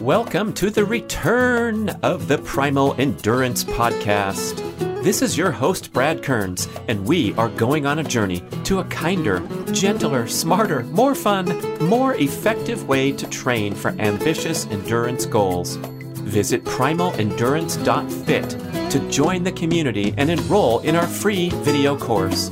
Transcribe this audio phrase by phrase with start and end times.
[0.00, 4.56] Welcome to the return of the Primal Endurance Podcast.
[5.04, 8.84] This is your host, Brad Kearns, and we are going on a journey to a
[8.84, 9.40] kinder,
[9.72, 11.44] gentler, smarter, more fun,
[11.84, 15.76] more effective way to train for ambitious endurance goals.
[15.76, 22.50] Visit primalendurance.fit to join the community and enroll in our free video course.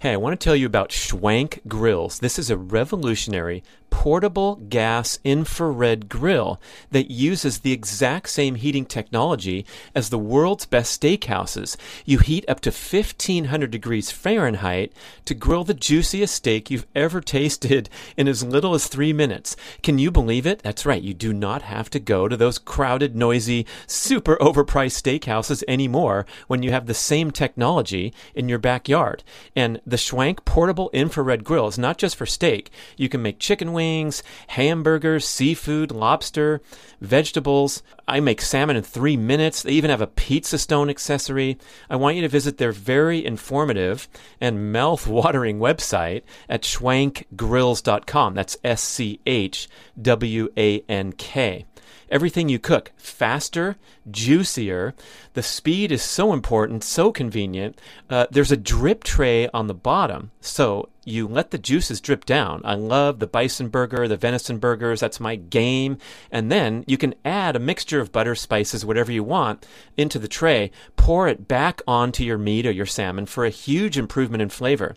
[0.00, 2.18] Hey, I want to tell you about Schwank Grills.
[2.18, 6.60] This is a revolutionary portable gas infrared grill
[6.90, 11.76] that uses the exact same heating technology as the world's best steakhouses.
[12.06, 14.92] You heat up to 1500 degrees Fahrenheit
[15.26, 19.56] to grill the juiciest steak you've ever tasted in as little as three minutes.
[19.82, 20.60] Can you believe it?
[20.62, 21.02] That's right.
[21.02, 26.62] You do not have to go to those crowded, noisy, super overpriced steakhouses anymore when
[26.62, 29.22] you have the same technology in your backyard.
[29.54, 32.70] And the Schwank portable infrared grill is not just for steak.
[32.96, 36.60] You can make chicken wings wings, hamburgers, seafood, lobster,
[37.00, 37.82] vegetables.
[38.06, 39.62] I make salmon in three minutes.
[39.62, 41.56] They even have a pizza stone accessory.
[41.88, 44.06] I want you to visit their very informative
[44.38, 48.34] and mouth watering website at schwankgrills.com.
[48.34, 49.66] That's S C H
[49.98, 51.64] W A N K
[52.10, 53.76] everything you cook faster,
[54.10, 54.94] juicier.
[55.34, 57.80] The speed is so important, so convenient.
[58.08, 62.60] Uh, there's a drip tray on the bottom, so you let the juices drip down.
[62.64, 65.00] I love the bison burger, the venison burgers.
[65.00, 65.98] That's my game.
[66.30, 69.66] And then you can add a mixture of butter, spices, whatever you want
[69.96, 70.70] into the tray.
[70.96, 74.94] Pour it back onto your meat or your salmon for a huge improvement in flavor.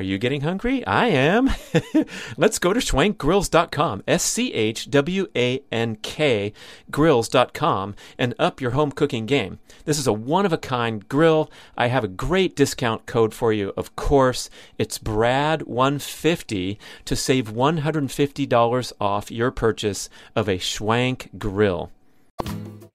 [0.00, 0.82] Are you getting hungry?
[0.86, 1.50] I am.
[2.38, 6.54] Let's go to schwankgrills.com, S C H W A N K
[6.90, 9.58] grills.com, and up your home cooking game.
[9.84, 11.50] This is a one of a kind grill.
[11.76, 14.48] I have a great discount code for you, of course.
[14.78, 21.92] It's BRAD150 to save $150 off your purchase of a Schwank grill.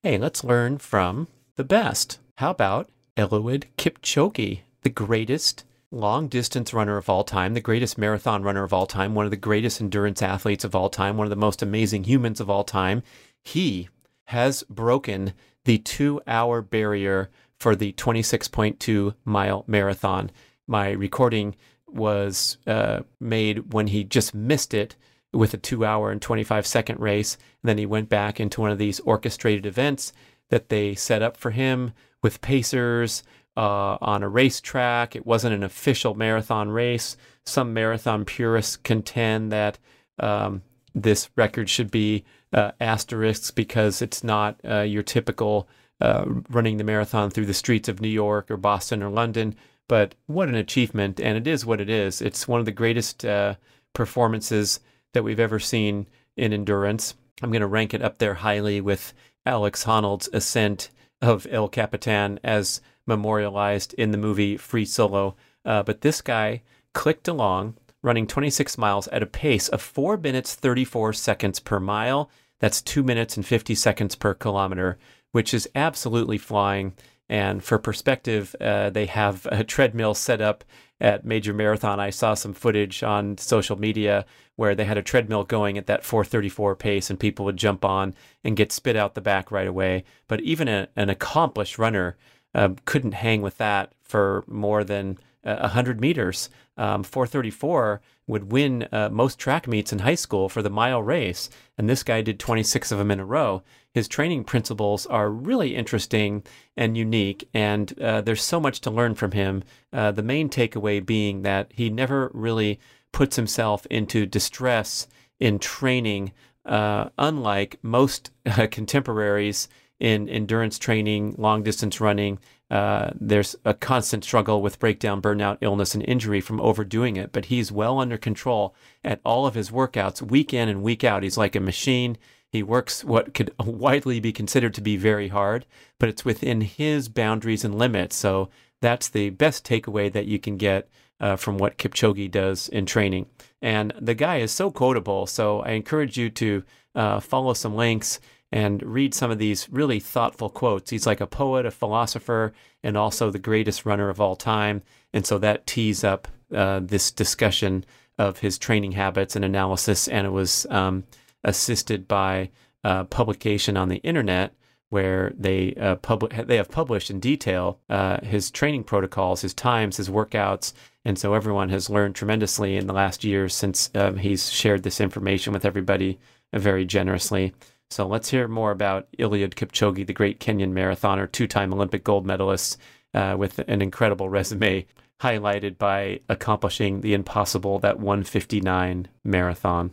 [0.01, 2.17] Hey, let's learn from the best.
[2.37, 5.65] How about Eliud Kipchoge, the greatest
[5.95, 9.31] long distance runner of all time, the greatest marathon runner of all time, one of
[9.31, 12.63] the greatest endurance athletes of all time, one of the most amazing humans of all
[12.63, 13.01] time.
[13.44, 13.88] He
[14.25, 15.33] has broken
[15.63, 17.29] the two hour barrier
[17.59, 20.31] for the 26.2 mile marathon.
[20.67, 21.56] My recording
[21.88, 24.95] was uh, made when he just missed it
[25.31, 27.38] with a two hour and 25 second race.
[27.63, 30.12] And then he went back into one of these orchestrated events
[30.50, 33.23] that they set up for him with pacers,
[33.57, 35.16] uh, on a racetrack.
[35.16, 37.17] It wasn't an official marathon race.
[37.45, 39.77] Some marathon purists contend that
[40.19, 40.61] um,
[40.93, 42.23] this record should be
[42.53, 45.67] uh, asterisks because it's not uh, your typical
[46.01, 49.55] uh, running the marathon through the streets of New York or Boston or London.
[49.88, 51.19] But what an achievement!
[51.21, 52.21] And it is what it is.
[52.21, 53.55] It's one of the greatest uh,
[53.94, 54.79] performances
[55.13, 57.15] that we've ever seen in endurance.
[57.41, 59.13] I'm going to rank it up there highly with
[59.45, 60.89] Alex Honnold's ascent
[61.21, 65.35] of El Capitan as memorialized in the movie Free Solo.
[65.63, 66.61] Uh, but this guy
[66.93, 72.29] clicked along, running 26 miles at a pace of 4 minutes 34 seconds per mile.
[72.59, 74.97] That's 2 minutes and 50 seconds per kilometer,
[75.31, 76.94] which is absolutely flying.
[77.27, 80.63] And for perspective, uh, they have a treadmill set up
[81.01, 81.99] at Major Marathon.
[81.99, 86.05] I saw some footage on social media where they had a treadmill going at that
[86.05, 88.13] 434 pace, and people would jump on
[88.44, 90.05] and get spit out the back right away.
[90.27, 92.15] But even a, an accomplished runner
[92.55, 96.49] uh, couldn't hang with that for more than uh, 100 meters.
[96.77, 101.49] Um, 434 would win uh, most track meets in high school for the mile race,
[101.77, 103.61] and this guy did 26 of them in a row.
[103.94, 106.44] His training principles are really interesting
[106.75, 109.63] and unique, and uh, there's so much to learn from him.
[109.94, 112.79] Uh, the main takeaway being that he never really
[113.11, 115.07] puts himself into distress
[115.39, 116.33] in training,
[116.65, 118.31] uh, unlike most
[118.71, 119.69] contemporaries
[120.00, 122.39] in endurance training, long distance running.
[122.69, 127.45] Uh, there's a constant struggle with breakdown, burnout, illness, and injury from overdoing it, but
[127.45, 131.23] he's well under control at all of his workouts, week in and week out.
[131.23, 132.17] He's like a machine.
[132.51, 135.65] He works what could widely be considered to be very hard,
[136.00, 138.15] but it's within his boundaries and limits.
[138.15, 138.50] So
[138.81, 140.89] that's the best takeaway that you can get
[141.19, 143.27] uh, from what Kipchoge does in training.
[143.62, 145.27] And the guy is so quotable.
[145.27, 146.63] So I encourage you to
[146.94, 148.19] uh, follow some links
[148.56, 150.90] and read some of these really thoughtful quotes.
[150.90, 152.54] He's like a poet, a philosopher,
[152.84, 154.81] and also the greatest runner of all time.
[155.13, 157.84] And so that tees up uh, this discussion
[158.18, 160.07] of his training habits and analysis.
[160.07, 161.04] And it was um,
[161.44, 162.50] assisted by
[162.86, 164.54] uh, publication on the internet
[164.90, 165.98] where they uh,
[166.46, 170.72] they have published in detail uh, his training protocols, his times, his workouts,
[171.04, 175.02] and so everyone has learned tremendously in the last years since um, he's shared this
[175.02, 176.19] information with everybody
[176.54, 177.54] very generously.
[177.89, 182.25] So let's hear more about Eliud Kipchoge, the great Kenyan marathoner, two time Olympic gold
[182.25, 182.77] medalist
[183.13, 184.85] uh, with an incredible resume,
[185.21, 189.91] highlighted by accomplishing the impossible, that 159 marathon.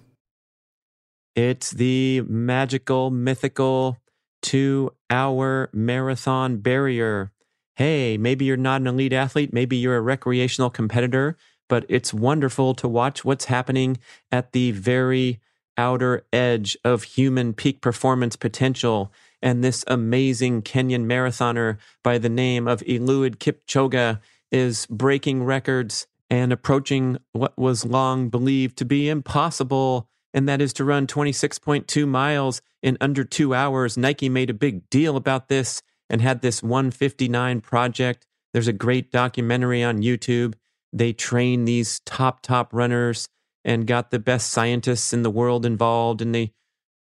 [1.34, 3.98] It's the magical, mythical
[4.42, 7.32] two hour marathon barrier.
[7.76, 11.36] Hey, maybe you're not an elite athlete, maybe you're a recreational competitor,
[11.68, 13.98] but it's wonderful to watch what's happening
[14.30, 15.40] at the very
[15.76, 19.12] outer edge of human peak performance potential.
[19.40, 24.20] And this amazing Kenyan marathoner by the name of Eliud Kipchoge
[24.50, 30.72] is breaking records and approaching what was long believed to be impossible and that is
[30.74, 33.96] to run 26.2 miles in under two hours.
[33.96, 38.26] Nike made a big deal about this and had this 159 project.
[38.52, 40.54] There's a great documentary on YouTube.
[40.92, 43.28] They train these top, top runners
[43.64, 46.52] and got the best scientists in the world involved, and they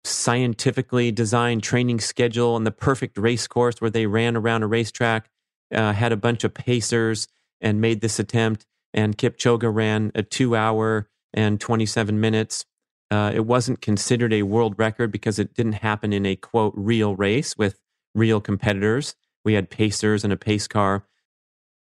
[0.04, 5.30] scientifically designed training schedule and the perfect race course where they ran around a racetrack,
[5.72, 7.28] uh, had a bunch of pacers,
[7.60, 8.66] and made this attempt.
[8.92, 12.66] And Kipchoge ran a two hour and 27 minutes
[13.12, 17.14] uh, it wasn't considered a world record because it didn't happen in a quote real
[17.14, 17.78] race with
[18.14, 19.14] real competitors.
[19.44, 21.04] We had pacers and a pace car.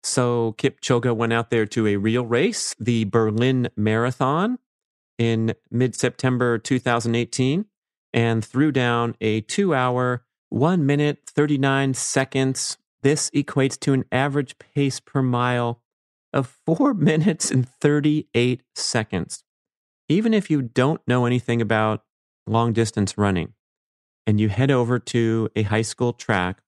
[0.07, 4.59] So Kipchoge went out there to a real race, the Berlin Marathon
[5.17, 7.65] in mid September 2018,
[8.13, 12.77] and threw down a two hour, one minute, 39 seconds.
[13.03, 15.81] This equates to an average pace per mile
[16.33, 19.43] of four minutes and 38 seconds
[20.09, 22.03] even if you don't know anything about
[22.45, 23.53] long distance running
[24.25, 26.61] and you head over to a high school track,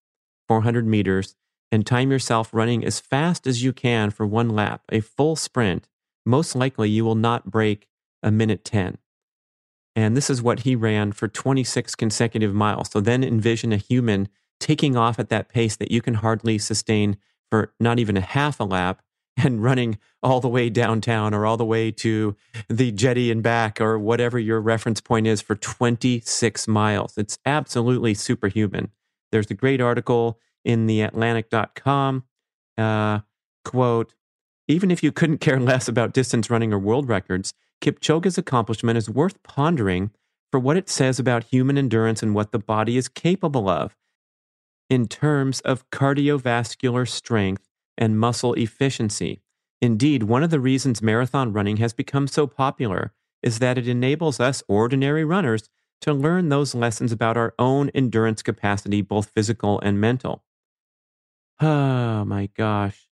[0.47, 1.35] 400 meters,
[1.71, 5.87] and time yourself running as fast as you can for one lap, a full sprint,
[6.25, 7.87] most likely you will not break
[8.23, 8.97] a minute 10.
[9.95, 12.89] And this is what he ran for 26 consecutive miles.
[12.91, 14.29] So then envision a human
[14.59, 17.17] taking off at that pace that you can hardly sustain
[17.49, 19.01] for not even a half a lap
[19.37, 22.35] and running all the way downtown or all the way to
[22.67, 27.17] the jetty and back or whatever your reference point is for 26 miles.
[27.17, 28.91] It's absolutely superhuman.
[29.31, 32.23] There's a great article in the Atlantic.com.
[32.77, 33.19] Uh,
[33.65, 34.13] quote,
[34.67, 39.09] even if you couldn't care less about distance running or world records, Kipchoge's accomplishment is
[39.09, 40.11] worth pondering
[40.51, 43.95] for what it says about human endurance and what the body is capable of
[44.89, 47.67] in terms of cardiovascular strength
[47.97, 49.41] and muscle efficiency.
[49.81, 54.39] Indeed, one of the reasons marathon running has become so popular is that it enables
[54.39, 55.69] us ordinary runners
[56.01, 60.43] to learn those lessons about our own endurance capacity, both physical and mental.
[61.59, 63.07] Oh my gosh.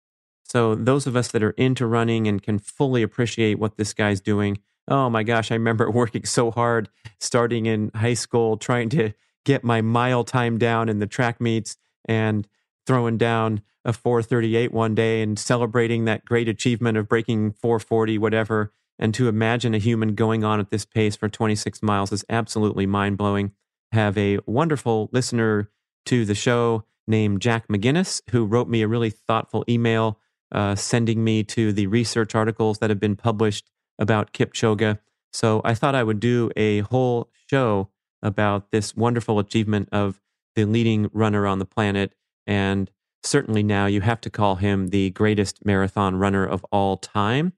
[0.45, 4.21] So, those of us that are into running and can fully appreciate what this guy's
[4.21, 6.89] doing, oh my gosh, I remember working so hard
[7.21, 9.13] starting in high school, trying to
[9.45, 11.77] get my mile time down in the track meets
[12.07, 12.47] and
[12.87, 18.73] throwing down a 438 one day and celebrating that great achievement of breaking 440, whatever.
[18.99, 22.87] And to imagine a human going on at this pace for 26 miles is absolutely
[22.87, 23.53] mind blowing.
[23.93, 25.71] Have a wonderful listener
[26.07, 30.19] to the show named Jack McGinnis, who wrote me a really thoughtful email
[30.53, 34.99] uh, sending me to the research articles that have been published about Kipchoge.
[35.33, 37.91] So I thought I would do a whole show
[38.23, 40.21] about this wonderful achievement of
[40.55, 42.15] the leading runner on the planet
[42.47, 42.91] and
[43.23, 47.53] certainly now you have to call him the greatest marathon runner of all time.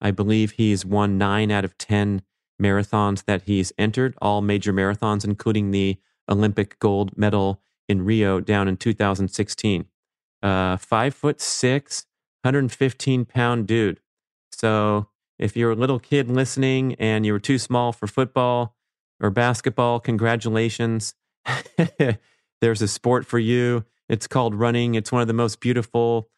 [0.00, 2.22] I believe he's won nine out of 10
[2.62, 5.96] marathons that he's entered, all major marathons, including the
[6.28, 9.86] Olympic gold medal in Rio down in 2016.
[10.42, 12.06] Uh, five foot six,
[12.42, 14.00] 115 pound dude.
[14.52, 18.76] So if you're a little kid listening and you were too small for football
[19.20, 21.14] or basketball, congratulations.
[22.60, 23.84] There's a sport for you.
[24.08, 24.94] It's called running.
[24.94, 26.30] It's one of the most beautiful,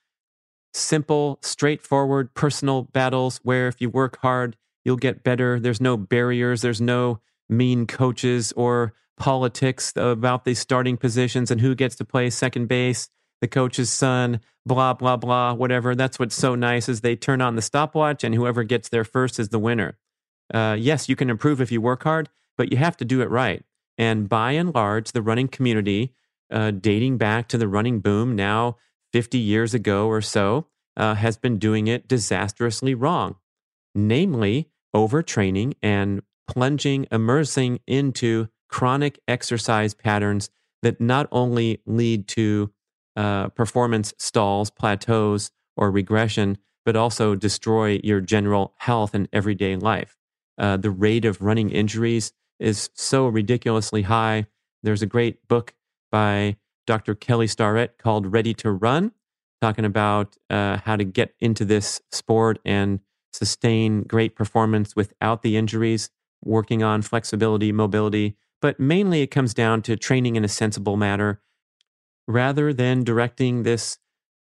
[0.72, 5.60] simple, straightforward personal battles where if you work hard, you'll get better.
[5.60, 11.74] There's no barriers, there's no mean coaches or politics about the starting positions and who
[11.74, 13.08] gets to play second base,
[13.40, 15.94] the coach's son, blah blah blah, whatever.
[15.94, 19.38] That's what's so nice is they turn on the stopwatch and whoever gets there first
[19.38, 19.98] is the winner.
[20.52, 23.30] Uh, yes, you can improve if you work hard, but you have to do it
[23.30, 23.64] right.
[23.96, 26.14] And by and large, the running community
[26.50, 28.76] uh, dating back to the running boom now
[29.12, 33.36] 50 years ago or so, uh, has been doing it disastrously wrong,
[33.94, 40.50] namely overtraining and plunging, immersing into chronic exercise patterns
[40.82, 42.70] that not only lead to
[43.16, 50.16] uh, performance stalls, plateaus, or regression, but also destroy your general health and everyday life.
[50.56, 54.46] Uh, the rate of running injuries is so ridiculously high.
[54.82, 55.74] There's a great book
[56.10, 56.56] by
[56.86, 57.14] Dr.
[57.14, 59.12] Kelly Starrett called Ready to Run,
[59.60, 63.00] talking about uh, how to get into this sport and
[63.32, 66.10] sustain great performance without the injuries,
[66.42, 68.36] working on flexibility, mobility.
[68.60, 71.40] But mainly it comes down to training in a sensible manner
[72.26, 73.98] rather than directing this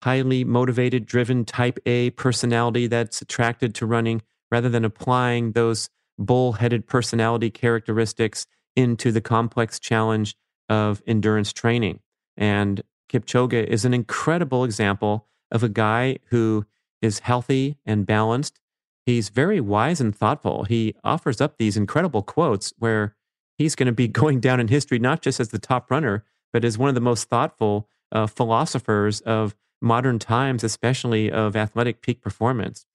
[0.02, 6.86] highly motivated, driven type A personality that's attracted to running, rather than applying those bull-headed
[6.86, 8.46] personality characteristics
[8.76, 10.36] into the complex challenge
[10.68, 12.00] of endurance training.
[12.36, 16.66] And Kipchoge is an incredible example of a guy who
[17.02, 18.60] is healthy and balanced.
[19.04, 20.64] He's very wise and thoughtful.
[20.64, 23.16] He offers up these incredible quotes where
[23.56, 26.64] he's going to be going down in history, not just as the top runner, but
[26.64, 32.20] as one of the most thoughtful uh, philosophers of modern times, especially of athletic peak
[32.20, 32.86] performance.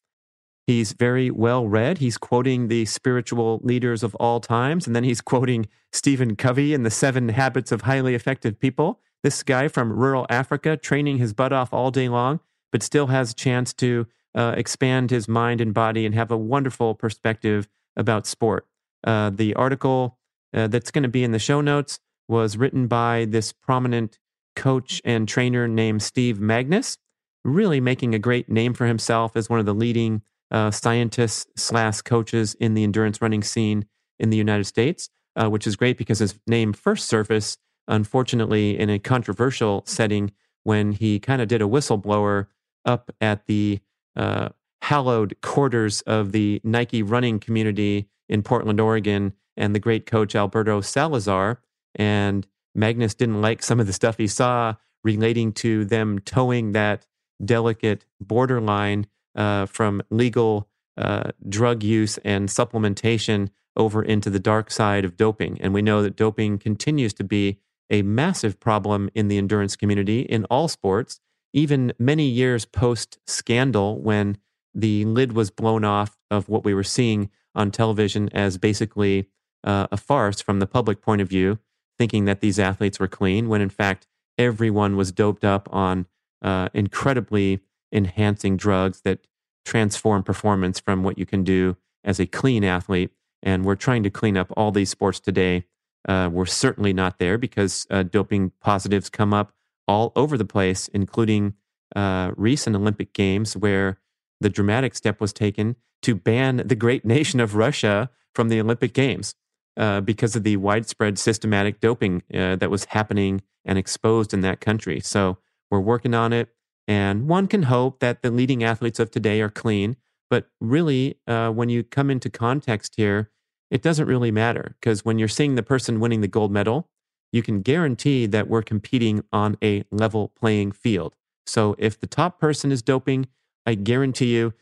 [0.68, 1.98] He's very well read.
[1.98, 6.84] He's quoting the spiritual leaders of all times, and then he's quoting Stephen Covey in
[6.84, 9.00] The Seven Habits of Highly Effective People.
[9.24, 12.39] This guy from rural Africa, training his butt off all day long,
[12.72, 16.38] but still has a chance to uh, expand his mind and body and have a
[16.38, 18.65] wonderful perspective about sport.
[19.03, 20.18] Uh, the article
[20.53, 24.17] uh, that's going to be in the show notes was written by this prominent
[24.55, 26.98] coach and trainer named Steve Magness,
[27.43, 32.01] really making a great name for himself as one of the leading uh, scientists slash
[32.01, 33.86] coaches in the endurance running scene
[34.20, 38.89] in the United States, uh, which is great because his name first surfaced, unfortunately, in
[38.89, 40.31] a controversial setting
[40.63, 42.48] when he kind of did a whistleblower
[42.86, 43.79] up at the
[44.15, 44.50] uh,
[44.92, 50.82] hallowed quarters of the Nike running community in Portland, Oregon, and the great coach Alberto
[50.82, 51.62] Salazar.
[51.96, 52.46] And
[52.78, 57.08] Magness didn't like some of the stuff he saw relating to them toeing that
[57.46, 60.68] delicate borderline uh, from legal
[60.98, 65.58] uh, drug use and supplementation over into the dark side of doping.
[65.62, 70.20] And we know that doping continues to be a massive problem in the endurance community
[70.24, 71.22] in all sports,
[71.54, 74.38] even many years post scandal when
[74.74, 79.28] the lid was blown off of what we were seeing on television as basically
[79.63, 81.60] uh, a farce from the public point of view,
[81.98, 86.06] thinking that these athletes were clean, when in fact everyone was doped up on
[86.42, 87.60] uh, incredibly
[87.92, 89.20] enhancing drugs that
[89.66, 93.12] transform performance from what you can do as a clean athlete.
[93.44, 95.66] And we're trying to clean up all these sports today.
[96.08, 99.54] Uh, we're certainly not there because uh, doping positives come up
[99.88, 101.54] all over the place, including
[101.96, 104.00] uh, recent Olympic Games, where
[104.42, 108.94] the dramatic step was taken to ban the great nation of Russia from the Olympic
[108.94, 109.36] Games
[109.78, 114.60] uh, because of the widespread systematic doping uh, that was happening and exposed in that
[114.60, 115.00] country.
[115.00, 115.38] So
[115.70, 116.50] we're working on it.
[116.88, 119.96] And one can hope that the leading athletes of today are clean.
[120.30, 123.30] But really, uh, when you come into context here,
[123.70, 126.90] it doesn't really matter because when you're seeing the person winning the gold medal,
[127.32, 131.16] you can guarantee that we're competing on a level playing field.
[131.46, 133.28] So if the top person is doping,
[133.65, 134.53] I guarantee you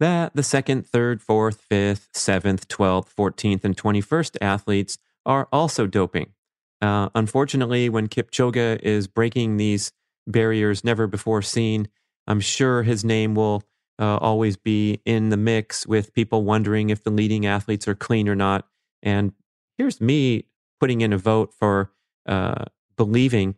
[0.00, 6.32] that the second, third, fourth, fifth, seventh, 12th, 14th, and 21st athletes are also doping.
[6.80, 9.92] Uh, unfortunately, when Kipchoge is breaking these
[10.28, 11.88] barriers never before seen.
[12.26, 13.64] I'm sure his name will
[13.98, 18.28] uh, always be in the mix with people wondering if the leading athletes are clean
[18.28, 18.68] or not.
[19.02, 19.32] And
[19.76, 20.44] here's me
[20.78, 21.90] putting in a vote for
[22.26, 22.66] uh,
[22.96, 23.56] believing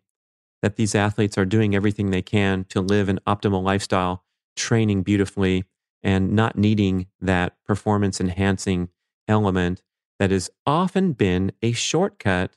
[0.62, 4.24] that these athletes are doing everything they can to live an optimal lifestyle,
[4.60, 5.64] training beautifully,
[6.02, 8.88] and not needing that performance enhancing
[9.26, 9.82] element
[10.18, 12.56] that has often been a shortcut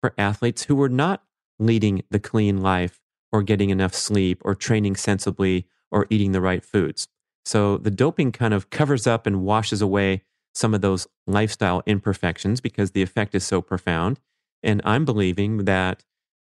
[0.00, 1.22] for athletes who were not
[1.58, 3.00] leading the clean life
[3.32, 7.08] or getting enough sleep or training sensibly or eating the right foods.
[7.44, 10.22] So the doping kind of covers up and washes away
[10.54, 14.20] some of those lifestyle imperfections because the effect is so profound.
[14.62, 16.04] And I'm believing that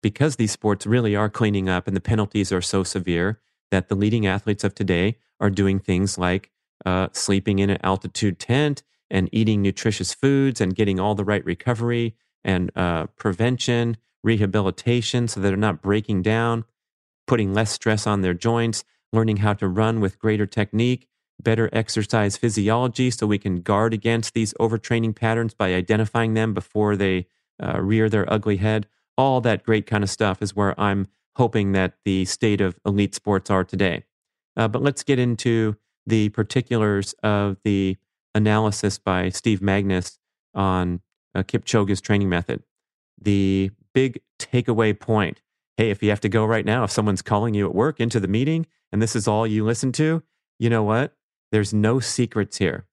[0.01, 3.39] because these sports really are cleaning up and the penalties are so severe,
[3.73, 6.51] that the leading athletes of today are doing things like
[6.85, 11.43] uh, sleeping in an altitude tent and eating nutritious foods and getting all the right
[11.43, 16.65] recovery and uh, prevention rehabilitation so that they're not breaking down,
[17.25, 21.07] putting less stress on their joints, learning how to run with greater technique,
[21.41, 26.95] better exercise physiology so we can guard against these overtraining patterns by identifying them before
[26.95, 27.25] they
[27.61, 28.85] uh, rear their ugly head.
[29.17, 33.15] All that great kind of stuff is where I'm hoping that the state of elite
[33.15, 34.03] sports are today.
[34.55, 35.75] Uh, but let's get into
[36.05, 37.97] the particulars of the
[38.35, 40.17] analysis by Steve Magness
[40.53, 41.01] on
[41.33, 42.63] uh, Kipchoge's training method.
[43.21, 45.41] The big takeaway point.
[45.77, 48.19] Hey, if you have to go right now, if someone's calling you at work into
[48.19, 50.21] the meeting and this is all you listen to,
[50.59, 51.15] you know what?
[51.51, 52.85] There's no secrets here.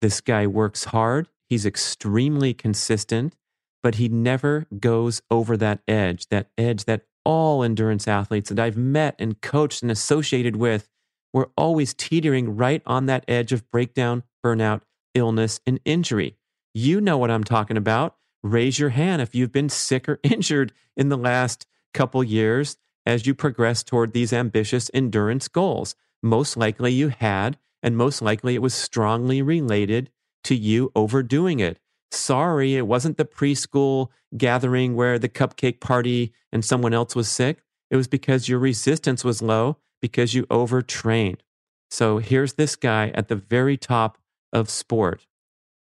[0.00, 1.28] This guy works hard.
[1.48, 3.36] He's extremely consistent,
[3.82, 8.78] but he never goes over that edge, that edge that all endurance athletes that I've
[8.78, 10.88] met and coached and associated with
[11.34, 14.80] were always teetering right on that edge of breakdown, burnout,
[15.14, 16.38] illness, and injury.
[16.72, 18.16] You know what I'm talking about.
[18.42, 23.26] Raise your hand if you've been sick or injured in the last couple years as
[23.26, 25.96] you progress toward these ambitious endurance goals.
[26.22, 30.08] Most likely you had, and most likely it was strongly related
[30.44, 31.78] to you overdoing it.
[32.10, 37.62] Sorry, it wasn't the preschool gathering where the cupcake party and someone else was sick.
[37.90, 41.42] It was because your resistance was low because you overtrained.
[41.90, 44.18] So here's this guy at the very top
[44.52, 45.26] of sport,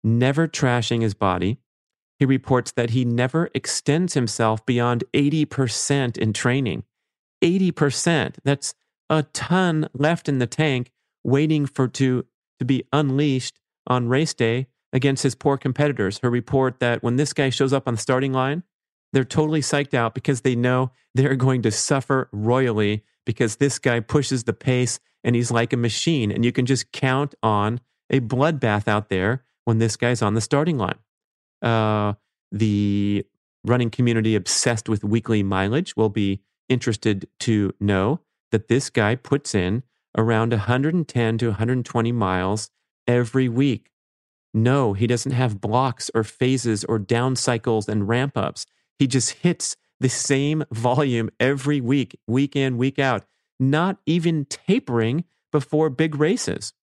[0.04, 1.58] never trashing his body.
[2.18, 6.84] He reports that he never extends himself beyond 80% in training.
[7.42, 8.36] 80%.
[8.44, 8.74] That's
[9.10, 10.92] a ton left in the tank
[11.24, 12.26] waiting for to,
[12.60, 17.34] to be unleashed on race day against his poor competitors who report that when this
[17.34, 18.64] guy shows up on the starting line,
[19.14, 24.00] they're totally psyched out because they know they're going to suffer royally because this guy
[24.00, 26.32] pushes the pace and he's like a machine.
[26.32, 30.42] And you can just count on a bloodbath out there when this guy's on the
[30.42, 31.00] starting line.
[31.62, 32.14] Uh,
[32.52, 33.26] the
[33.66, 39.54] running community obsessed with weekly mileage will be interested to know that this guy puts
[39.54, 39.84] in
[40.18, 42.72] around 110 to 120 miles
[43.08, 43.92] every week.
[44.54, 48.66] No, he doesn't have blocks or phases or down cycles and ramp ups.
[48.98, 53.26] He just hits the same volume every week, week in, week out,
[53.60, 56.74] not even tapering before big races.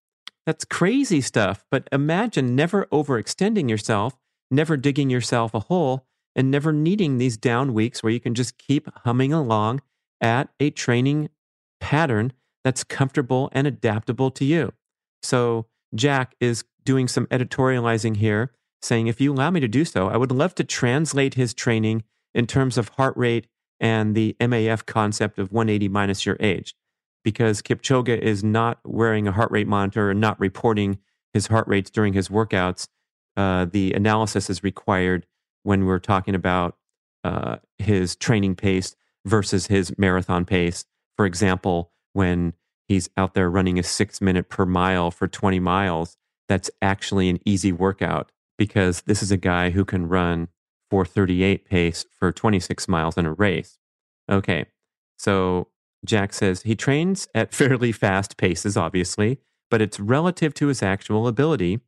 [0.45, 1.65] That's crazy stuff.
[1.71, 4.17] But imagine never overextending yourself,
[4.51, 6.07] never digging yourself a hole,
[6.37, 9.81] and never needing these down weeks where you can just keep humming along
[10.21, 11.31] at a training
[11.81, 12.33] pattern
[12.63, 14.73] that's comfortable and adaptable to you.
[15.23, 15.67] So,
[15.97, 20.17] Jack is doing some editorializing here, saying, if you allow me to do so, I
[20.17, 23.47] would love to translate his training in terms of heart rate
[23.81, 26.75] and the MAF concept of 180 minus your age.
[27.25, 30.99] Because Kipchoge is not wearing a heart rate monitor and not reporting
[31.33, 32.89] his heart rates during his workouts.
[33.37, 35.27] Uh, the analysis is required
[35.65, 36.77] when we're talking about
[37.25, 38.95] uh, his training pace
[39.25, 40.85] versus his marathon pace.
[41.17, 42.55] For example, when
[42.89, 46.17] he's out there running a six minute per mile for 20 miles,
[46.49, 50.49] that's actually an easy workout because this is a guy who can run
[50.91, 53.79] 438 pace for 26 miles in a race.
[54.31, 54.67] Okay,
[55.19, 55.69] so
[56.05, 59.39] Jack says he trains at fairly fast paces, obviously,
[59.71, 61.81] but it's relative to his actual ability.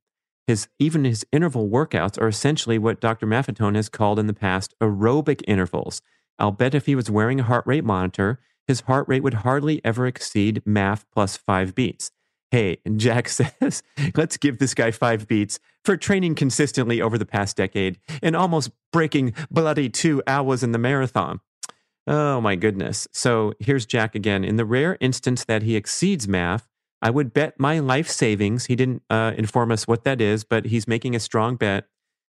[0.47, 3.27] His even his interval workouts are essentially what Dr.
[3.27, 6.01] Maffetone has called in the past aerobic intervals.
[6.39, 9.81] I'll bet if he was wearing a heart rate monitor, his heart rate would hardly
[9.85, 12.13] ever exceed MAF plus five beats.
[12.51, 13.83] Hey, Jack says,
[14.15, 18.71] let's give this guy five beats for training consistently over the past decade and almost
[18.93, 21.41] breaking bloody two hours in the marathon.
[22.07, 23.09] Oh my goodness.
[23.13, 24.45] So here's Jack again.
[24.45, 26.67] In the rare instance that he exceeds MAF,
[27.03, 30.67] I would bet my life savings, he didn't uh, inform us what that is, but
[30.67, 31.87] he's making a strong bet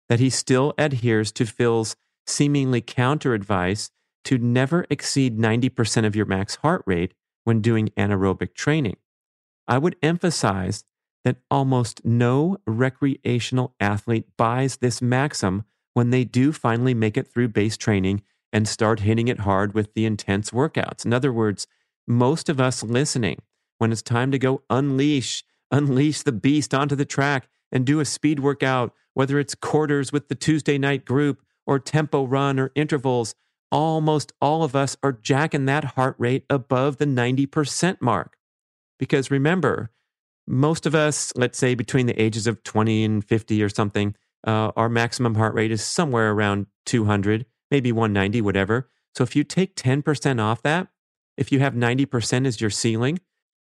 [0.09, 1.95] that he still adheres to Phil's
[2.27, 3.89] seemingly counter advice
[4.25, 8.97] to never exceed 90% of your max heart rate when doing anaerobic training.
[9.67, 10.83] I would emphasize
[11.23, 17.49] that almost no recreational athlete buys this maxim when they do finally make it through
[17.49, 21.05] base training and start hitting it hard with the intense workouts.
[21.05, 21.67] In other words,
[22.07, 23.37] most of us listening,
[23.77, 28.05] when it's time to go unleash, unleash the beast onto the track and do a
[28.05, 33.35] speed workout, whether it's quarters with the Tuesday night group or tempo run or intervals,
[33.71, 38.35] almost all of us are jacking that heart rate above the 90% mark.
[38.97, 39.91] Because remember,
[40.47, 44.71] most of us, let's say between the ages of 20 and 50 or something, uh,
[44.75, 48.89] our maximum heart rate is somewhere around 200, maybe 190, whatever.
[49.15, 50.87] So if you take 10% off that,
[51.37, 53.19] if you have 90% as your ceiling,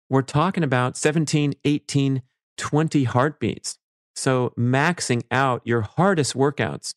[0.10, 2.22] we're talking about 17, 18,
[2.58, 3.78] 20 heartbeats.
[4.16, 6.94] So maxing out your hardest workouts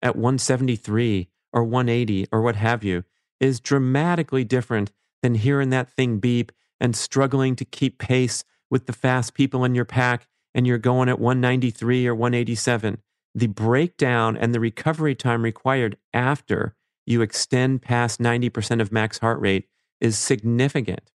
[0.00, 3.04] at 173 or 180 or what have you
[3.40, 8.92] is dramatically different than hearing that thing beep and struggling to keep pace with the
[8.92, 12.98] fast people in your pack and you're going at 193 or 187,
[13.34, 16.74] the breakdown and the recovery time required after
[17.06, 19.66] you extend past 90% of max heart rate
[20.00, 21.10] is significant.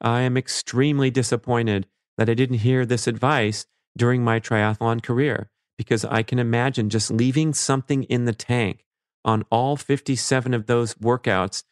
[0.00, 1.86] I am extremely disappointed
[2.18, 3.66] that I didn't hear this advice
[3.96, 8.84] during my triathlon career because I can imagine just leaving something in the tank
[9.24, 11.64] on all 57 of those workouts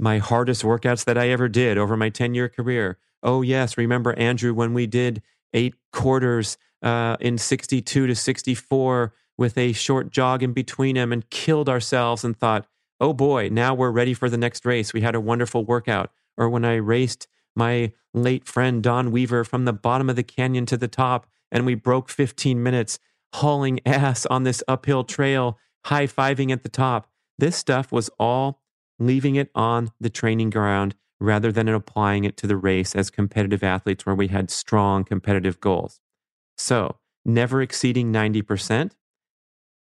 [0.00, 2.98] my hardest workouts that I ever did over my 10 year career.
[3.22, 3.76] Oh, yes.
[3.76, 10.10] Remember, Andrew, when we did eight quarters uh, in 62 to 64 with a short
[10.10, 12.66] jog in between them and killed ourselves and thought,
[13.00, 14.92] oh boy, now we're ready for the next race.
[14.92, 16.10] We had a wonderful workout.
[16.36, 20.66] Or when I raced my late friend Don Weaver from the bottom of the canyon
[20.66, 22.98] to the top and we broke 15 minutes
[23.34, 27.08] hauling ass on this uphill trail, high fiving at the top.
[27.38, 28.60] This stuff was all
[28.98, 33.62] leaving it on the training ground rather than applying it to the race as competitive
[33.62, 36.00] athletes where we had strong competitive goals.
[36.56, 38.92] So, never exceeding 90%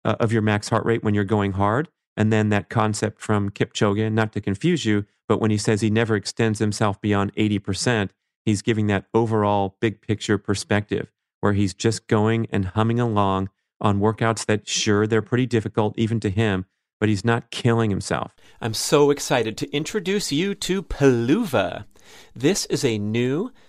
[0.05, 1.89] uh, of your max heart rate when you're going hard.
[2.15, 5.89] And then that concept from Kipchoge, not to confuse you, but when he says he
[5.89, 8.09] never extends himself beyond 80%,
[8.45, 13.99] he's giving that overall big picture perspective where he's just going and humming along on
[13.99, 16.65] workouts that, sure, they're pretty difficult even to him,
[16.99, 18.35] but he's not killing himself.
[18.61, 21.85] I'm so excited to introduce you to Peluva.
[22.35, 23.51] This is a new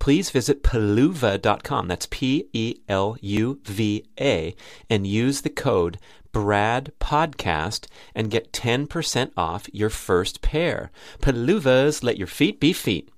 [0.00, 1.86] please visit peluva.com.
[1.86, 4.56] That's P E L U V A
[4.88, 5.98] and use the code
[6.32, 10.90] Brad Podcast and get 10% off your first pair.
[11.20, 13.10] Peluvas, let your feet be feet.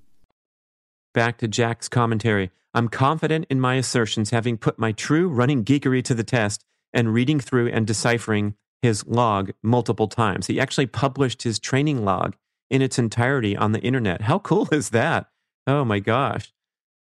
[1.13, 2.51] Back to Jack's commentary.
[2.73, 7.13] I'm confident in my assertions, having put my true running geekery to the test and
[7.13, 10.47] reading through and deciphering his log multiple times.
[10.47, 12.35] He actually published his training log
[12.69, 14.21] in its entirety on the internet.
[14.21, 15.27] How cool is that?
[15.67, 16.52] Oh my gosh.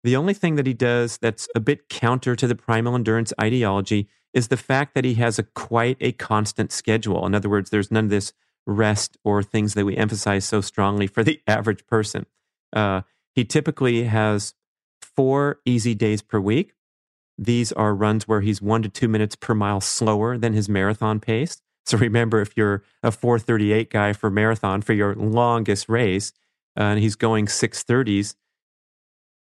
[0.07, 4.07] The only thing that he does that's a bit counter to the primal endurance ideology
[4.33, 7.25] is the fact that he has a quite a constant schedule.
[7.25, 8.31] In other words, there's none of this
[8.65, 12.25] rest or things that we emphasize so strongly for the average person.
[12.71, 13.01] Uh,
[13.35, 14.53] he typically has
[15.01, 16.71] four easy days per week.
[17.37, 21.19] These are runs where he's one to two minutes per mile slower than his marathon
[21.19, 21.61] pace.
[21.85, 26.31] So remember, if you're a 438 guy for marathon for your longest race,
[26.79, 28.35] uh, and he's going 630s,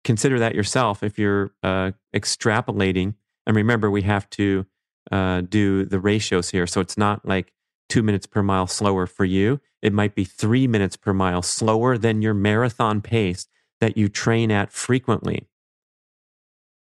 [0.04, 3.14] consider that yourself if you're uh, extrapolating.
[3.46, 4.66] And remember, we have to
[5.10, 6.66] uh, do the ratios here.
[6.66, 7.52] So it's not like
[7.88, 9.60] two minutes per mile slower for you.
[9.82, 13.46] It might be three minutes per mile slower than your marathon pace
[13.80, 15.48] that you train at frequently.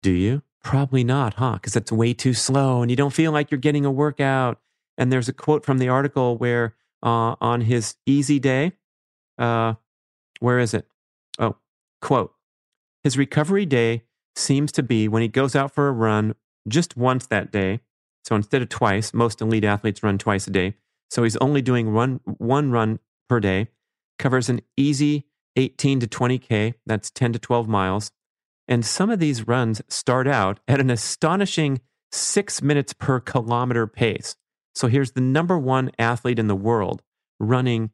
[0.01, 0.41] Do you?
[0.63, 1.53] Probably not, huh?
[1.53, 4.59] Because it's way too slow and you don't feel like you're getting a workout.
[4.97, 8.73] And there's a quote from the article where uh, on his easy day,
[9.37, 9.75] uh,
[10.39, 10.87] where is it?
[11.39, 11.57] Oh,
[12.01, 12.33] quote,
[13.03, 14.03] his recovery day
[14.35, 16.35] seems to be when he goes out for a run
[16.67, 17.79] just once that day.
[18.25, 20.75] So instead of twice, most elite athletes run twice a day.
[21.09, 23.69] So he's only doing one, one run per day,
[24.19, 28.11] covers an easy 18 to 20K, that's 10 to 12 miles.
[28.67, 31.79] And some of these runs start out at an astonishing
[32.11, 34.35] six minutes per kilometer pace.
[34.75, 37.01] So here's the number one athlete in the world
[37.39, 37.91] running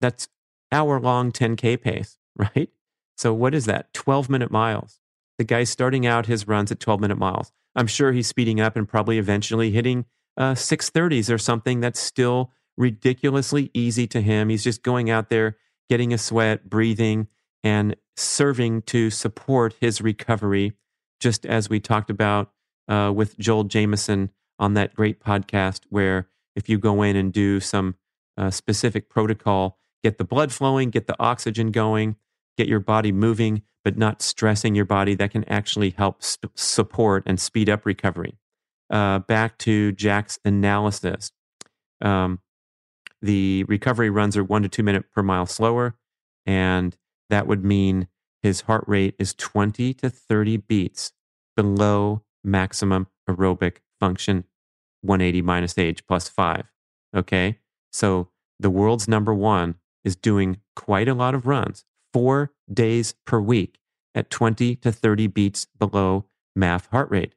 [0.00, 0.28] that's
[0.70, 2.70] hour long 10K pace, right?
[3.18, 3.92] So what is that?
[3.94, 5.00] 12 minute miles.
[5.38, 7.52] The guy's starting out his runs at 12 minute miles.
[7.74, 10.04] I'm sure he's speeding up and probably eventually hitting
[10.36, 14.48] uh, 630s or something that's still ridiculously easy to him.
[14.48, 15.56] He's just going out there,
[15.90, 17.26] getting a sweat, breathing,
[17.64, 20.74] and serving to support his recovery,
[21.18, 22.52] just as we talked about
[22.86, 27.58] uh, with Joel Jamieson on that great podcast, where if you go in and do
[27.58, 27.96] some
[28.36, 32.14] uh, specific protocol, get the blood flowing, get the oxygen going,
[32.58, 37.22] get your body moving, but not stressing your body, that can actually help sp- support
[37.24, 38.36] and speed up recovery.
[38.90, 41.32] Uh, back to Jack's analysis.
[42.00, 42.40] Um,
[43.22, 45.94] the recovery runs are one to two minutes per mile slower,
[46.44, 46.96] and
[47.30, 48.08] that would mean
[48.42, 51.12] his heart rate is 20 to 30 beats
[51.56, 54.44] below maximum aerobic function
[55.02, 56.70] 180 minus age plus five.
[57.14, 57.58] Okay.
[57.92, 58.28] So
[58.60, 63.78] the world's number one is doing quite a lot of runs, four days per week
[64.14, 67.34] at 20 to 30 beats below MAF heart rate.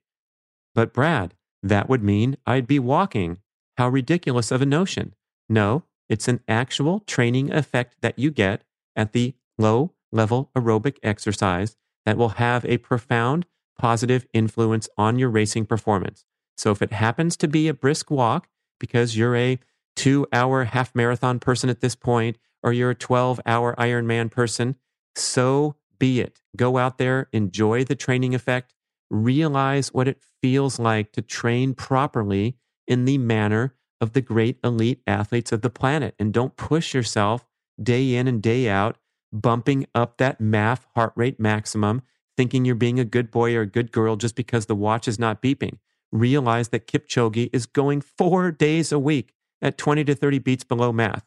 [0.73, 3.37] But Brad, that would mean I'd be walking.
[3.77, 5.15] How ridiculous of a notion.
[5.47, 8.63] No, it's an actual training effect that you get
[8.95, 13.45] at the low level aerobic exercise that will have a profound
[13.77, 16.25] positive influence on your racing performance.
[16.57, 18.47] So if it happens to be a brisk walk
[18.79, 19.59] because you're a
[19.95, 24.75] two hour half marathon person at this point, or you're a 12 hour Ironman person,
[25.15, 26.41] so be it.
[26.55, 28.73] Go out there, enjoy the training effect,
[29.09, 35.01] realize what it feels like to train properly in the manner of the great elite
[35.05, 36.15] athletes of the planet.
[36.17, 37.47] And don't push yourself
[37.81, 38.97] day in and day out,
[39.31, 42.01] bumping up that MAF heart rate maximum,
[42.35, 45.19] thinking you're being a good boy or a good girl just because the watch is
[45.19, 45.77] not beeping.
[46.11, 50.91] Realize that Kipchoge is going four days a week at 20 to 30 beats below
[50.91, 51.21] MAF.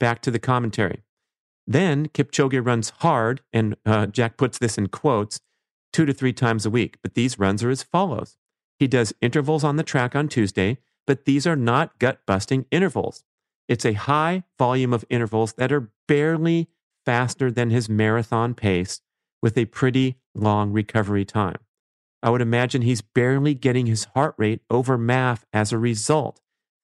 [0.00, 1.02] Back to the commentary.
[1.66, 5.40] Then Kipchoge runs hard, and uh, Jack puts this in quotes,
[5.92, 6.98] two to three times a week.
[7.02, 8.36] But these runs are as follows
[8.78, 13.24] He does intervals on the track on Tuesday, but these are not gut busting intervals.
[13.68, 16.68] It's a high volume of intervals that are barely
[17.06, 19.00] faster than his marathon pace
[19.42, 21.58] with a pretty long recovery time.
[22.22, 26.40] I would imagine he's barely getting his heart rate over MAF as a result.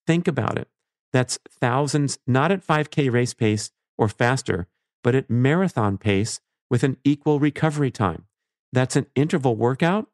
[0.07, 0.69] Think about it.
[1.13, 4.69] That's thousands, not at 5K race pace or faster,
[5.03, 8.25] but at marathon pace with an equal recovery time.
[8.73, 10.09] That's an interval workout,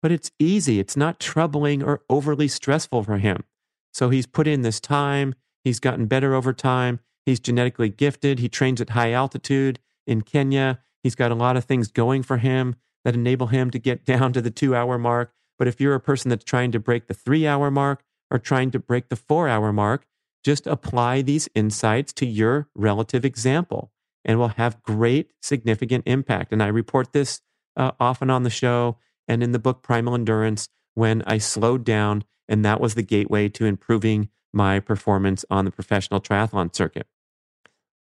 [0.00, 0.80] but it's easy.
[0.80, 3.44] It's not troubling or overly stressful for him.
[3.92, 5.34] So he's put in this time.
[5.62, 7.00] He's gotten better over time.
[7.24, 8.40] He's genetically gifted.
[8.40, 10.80] He trains at high altitude in Kenya.
[11.02, 12.74] He's got a lot of things going for him
[13.04, 15.32] that enable him to get down to the two hour mark.
[15.58, 18.72] But if you're a person that's trying to break the three hour mark or trying
[18.72, 20.06] to break the four hour mark,
[20.42, 23.92] just apply these insights to your relative example
[24.24, 26.52] and will have great, significant impact.
[26.52, 27.40] And I report this
[27.76, 32.24] uh, often on the show and in the book Primal Endurance when I slowed down,
[32.48, 37.06] and that was the gateway to improving my performance on the professional triathlon circuit.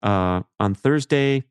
[0.03, 1.45] Uh, on Thursday,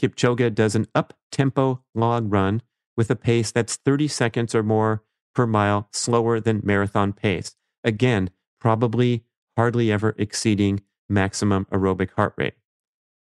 [0.00, 2.62] Kipchoge does an up tempo log run
[2.96, 5.02] with a pace that's 30 seconds or more
[5.34, 7.54] per mile slower than marathon pace.
[7.84, 8.30] Again,
[8.60, 9.24] probably
[9.56, 12.54] hardly ever exceeding maximum aerobic heart rate.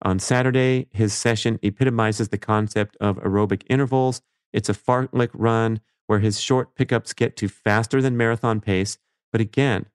[0.03, 4.21] On Saturday, his session epitomizes the concept of aerobic intervals.
[4.51, 8.97] It's a fartlek run where his short pickups get to faster than marathon pace.
[9.31, 9.85] But again,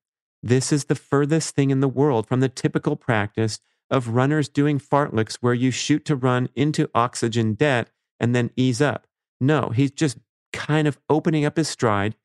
[0.43, 3.59] this is the furthest thing in the world from the typical practice
[3.91, 8.81] of runners doing fartleks where you shoot to run into oxygen debt and then ease
[8.81, 9.07] up.
[9.41, 10.19] No, he's just
[10.53, 12.17] kind of opening up his stride,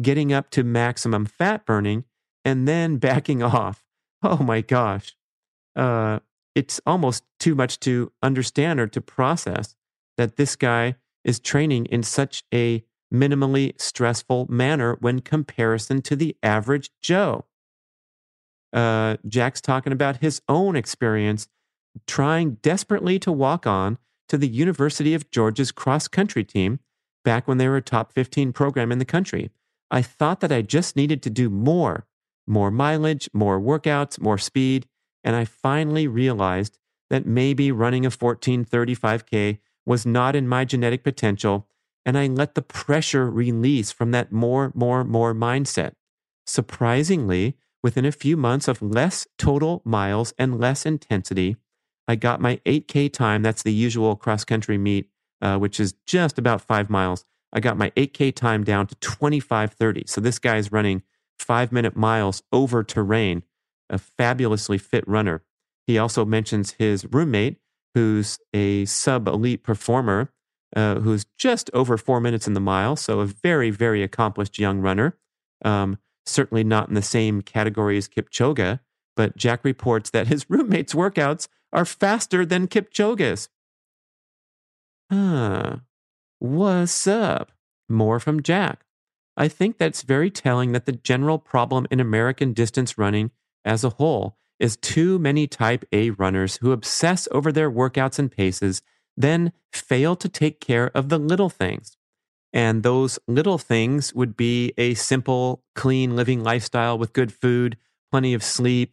[0.00, 2.04] getting up to maximum fat burning,
[2.44, 3.84] and then backing off.
[4.22, 5.16] Oh my gosh.
[5.76, 6.20] Uh,
[6.54, 9.76] it's almost too much to understand or to process
[10.16, 16.36] that this guy is training in such a minimally stressful manner when comparison to the
[16.42, 17.44] average Joe.
[18.72, 21.48] Uh, Jack's talking about his own experience
[22.06, 23.98] trying desperately to walk on
[24.28, 26.80] to the University of Georgia's cross country team
[27.24, 29.50] back when they were a top 15 program in the country.
[29.90, 32.06] I thought that I just needed to do more
[32.48, 34.86] more mileage, more workouts, more speed.
[35.22, 36.78] And I finally realized
[37.10, 41.66] that maybe running a 1435K was not in my genetic potential.
[42.04, 45.92] And I let the pressure release from that more, more, more mindset.
[46.46, 51.56] Surprisingly, within a few months of less total miles and less intensity,
[52.06, 53.42] I got my 8K time.
[53.42, 55.10] That's the usual cross country meet,
[55.42, 57.24] uh, which is just about five miles.
[57.52, 60.04] I got my 8K time down to 2530.
[60.06, 61.02] So this guy is running
[61.38, 63.42] five minute miles over terrain,
[63.88, 65.42] a fabulously fit runner.
[65.86, 67.58] He also mentions his roommate,
[67.94, 70.30] who's a sub elite performer,
[70.76, 72.96] uh, who's just over four minutes in the mile.
[72.96, 75.16] So a very, very accomplished young runner.
[75.64, 78.80] Um, certainly not in the same category as Kipchoge,
[79.16, 83.48] but Jack reports that his roommate's workouts are faster than Kipchoge's.
[85.10, 85.76] Huh.
[86.38, 87.52] What's up?
[87.88, 88.84] More from Jack.
[89.38, 93.30] I think that's very telling that the general problem in American distance running
[93.64, 98.32] as a whole is too many type A runners who obsess over their workouts and
[98.32, 98.82] paces,
[99.16, 101.96] then fail to take care of the little things.
[102.52, 107.76] And those little things would be a simple, clean living lifestyle with good food,
[108.10, 108.92] plenty of sleep,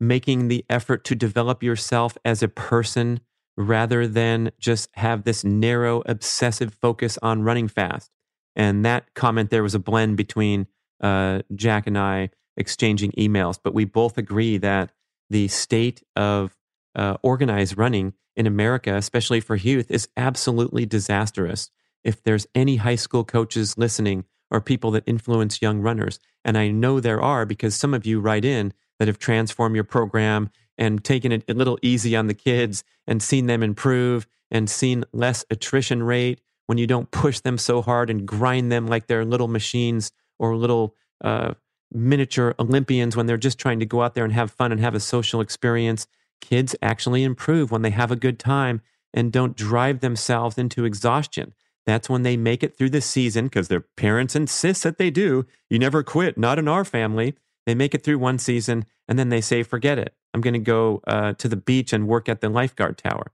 [0.00, 3.20] making the effort to develop yourself as a person
[3.56, 8.10] rather than just have this narrow, obsessive focus on running fast.
[8.56, 10.66] And that comment there was a blend between
[11.00, 14.92] uh, Jack and I exchanging emails, but we both agree that
[15.28, 16.56] the state of
[16.94, 21.70] uh, organized running in America, especially for youth, is absolutely disastrous.
[22.04, 26.68] If there's any high school coaches listening or people that influence young runners, and I
[26.68, 31.02] know there are because some of you write in that have transformed your program and
[31.02, 35.44] taken it a little easy on the kids and seen them improve and seen less
[35.50, 39.48] attrition rate when you don't push them so hard and grind them like they're little
[39.48, 41.54] machines or little uh,
[41.92, 44.94] miniature Olympians when they're just trying to go out there and have fun and have
[44.94, 46.06] a social experience.
[46.40, 51.54] Kids actually improve when they have a good time and don't drive themselves into exhaustion.
[51.86, 55.46] That's when they make it through the season because their parents insist that they do.
[55.68, 57.36] You never quit, not in our family.
[57.66, 60.14] They make it through one season and then they say, forget it.
[60.32, 63.32] I'm going to go uh, to the beach and work at the lifeguard tower.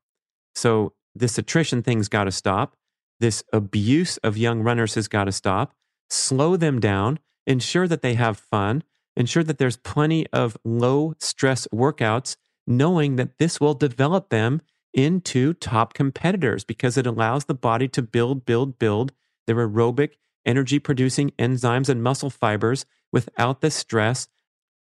[0.55, 2.77] So this attrition thing's got to stop.
[3.20, 5.74] This abuse of young runners has got to stop.
[6.09, 8.83] Slow them down ensure that they have fun,
[9.16, 14.62] ensure that there's plenty of low stress workouts, knowing that this will develop them
[14.94, 19.12] into top competitors because it allows the body to build, build, build
[19.46, 20.12] their aerobic
[20.46, 24.28] energy producing enzymes and muscle fibers without the stress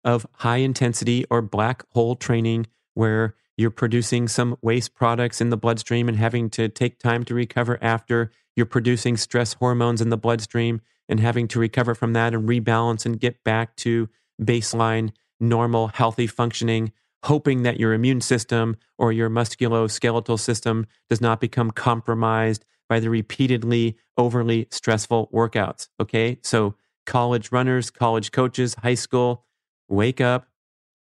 [0.05, 5.57] of high intensity or black hole training where you're producing some waste products in the
[5.57, 10.17] bloodstream and having to take time to recover after you're producing stress hormones in the
[10.17, 14.09] bloodstream and having to recover from that and rebalance and get back to
[14.41, 16.93] baseline, normal, healthy functioning,
[17.25, 23.11] hoping that your immune system or your musculoskeletal system does not become compromised by the
[23.11, 25.89] repeatedly overly stressful workouts.
[26.01, 26.39] Okay.
[26.43, 29.45] So, college runners, college coaches, high school,
[29.89, 30.47] wake up,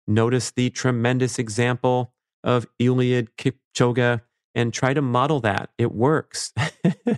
[0.07, 4.21] notice the tremendous example of Eliud Kipchoge
[4.55, 5.71] and try to model that.
[5.79, 6.53] It works.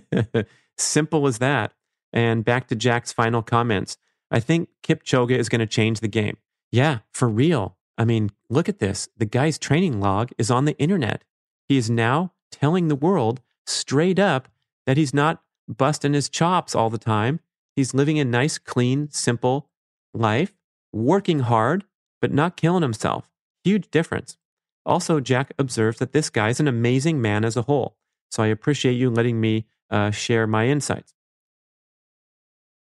[0.77, 1.73] Simple as that.
[2.11, 3.97] And back to Jack's final comments.
[4.29, 6.37] I think Kipchoge is going to change the game.
[6.71, 7.77] Yeah, for real.
[7.97, 9.09] I mean, look at this.
[9.17, 11.23] The guy's training log is on the internet.
[11.67, 14.47] He is now telling the world straight up
[14.85, 17.39] that he's not busting his chops all the time.
[17.75, 19.69] He's living a nice, clean, simple
[20.13, 20.53] life,
[20.91, 21.85] working hard,
[22.21, 23.29] but not killing himself.
[23.63, 24.37] Huge difference.
[24.85, 27.97] Also, Jack observes that this guy is an amazing man as a whole.
[28.29, 31.13] So I appreciate you letting me uh, share my insights.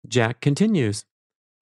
[0.06, 1.04] Jack continues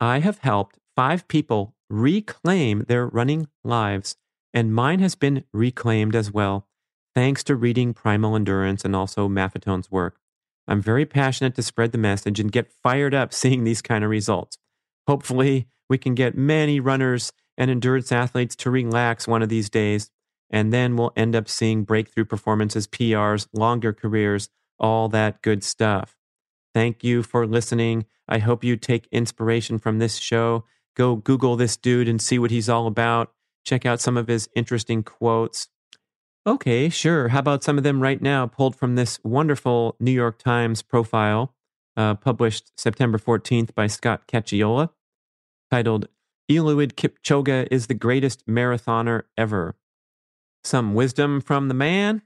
[0.01, 4.17] I have helped five people reclaim their running lives,
[4.53, 6.67] and mine has been reclaimed as well,
[7.15, 10.19] thanks to reading Primal Endurance and also Maffetone's work.
[10.67, 14.11] I'm very passionate to spread the message and get fired up seeing these kind of
[14.11, 14.59] results.
[15.07, 20.11] Hopefully, we can get many runners and endurance athletes to relax one of these days,
[20.51, 26.17] and then we'll end up seeing breakthrough performances, PRs, longer careers, all that good stuff.
[26.75, 28.07] Thank you for listening.
[28.29, 30.65] I hope you take inspiration from this show.
[30.97, 33.33] Go Google this dude and see what he's all about.
[33.65, 35.69] Check out some of his interesting quotes.
[36.47, 37.29] Okay, sure.
[37.29, 41.55] How about some of them right now, pulled from this wonderful New York Times profile,
[41.97, 44.91] uh, published September 14th by Scott Cacciola,
[45.71, 46.09] titled
[46.51, 49.77] Eliud Kipchoge is the greatest marathoner ever.
[50.65, 52.23] Some wisdom from the man?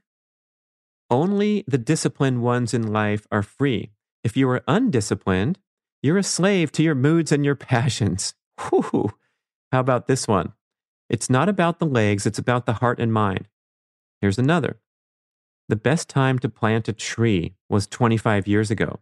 [1.09, 3.91] Only the disciplined ones in life are free.
[4.23, 5.59] If you are undisciplined,
[6.01, 8.33] you're a slave to your moods and your passions.
[8.69, 9.11] Whew.
[9.71, 10.53] How about this one?
[11.09, 13.47] It's not about the legs, it's about the heart and mind.
[14.21, 14.79] Here's another.
[15.69, 18.99] The best time to plant a tree was 25 years ago.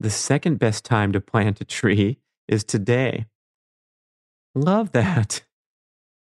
[0.00, 3.26] The second best time to plant a tree is today.
[4.54, 5.44] Love that.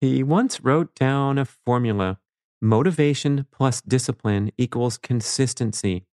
[0.00, 2.18] He once wrote down a formula
[2.60, 6.04] motivation plus discipline equals consistency.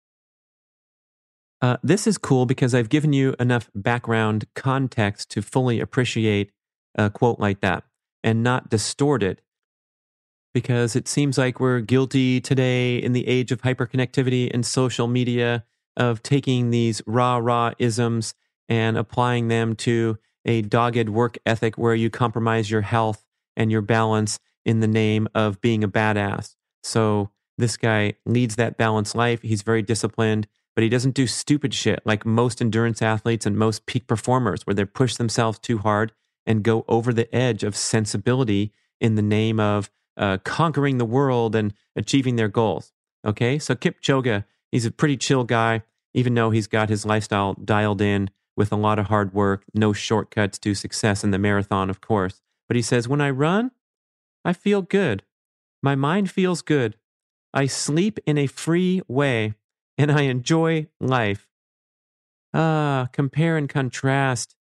[1.60, 6.50] Uh, this is cool because I've given you enough background context to fully appreciate
[6.96, 7.84] a quote like that
[8.22, 9.40] and not distort it.
[10.52, 15.64] Because it seems like we're guilty today in the age of hyperconnectivity and social media
[15.96, 18.34] of taking these rah rah isms
[18.68, 23.24] and applying them to a dogged work ethic where you compromise your health
[23.56, 26.56] and your balance in the name of being a badass.
[26.82, 29.42] So this guy leads that balanced life.
[29.42, 33.86] He's very disciplined, but he doesn't do stupid shit like most endurance athletes and most
[33.86, 36.12] peak performers where they push themselves too hard
[36.46, 41.54] and go over the edge of sensibility in the name of uh, conquering the world
[41.54, 42.92] and achieving their goals.
[43.24, 45.82] Okay, so Kipchoge, he's a pretty chill guy,
[46.14, 49.92] even though he's got his lifestyle dialed in with a lot of hard work, no
[49.92, 52.40] shortcuts to success in the marathon, of course.
[52.68, 53.70] But he says, when I run,
[54.44, 55.22] I feel good.
[55.82, 56.96] My mind feels good.
[57.54, 59.54] I sleep in a free way
[59.98, 61.48] and I enjoy life.
[62.54, 64.54] Ah, compare and contrast